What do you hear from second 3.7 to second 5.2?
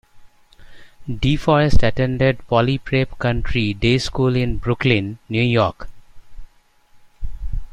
Day School in Brooklyn,